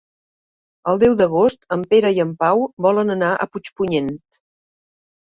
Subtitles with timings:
[0.91, 4.15] El deu d'agost en Pere i en Pau volen anar a Puigpunyent.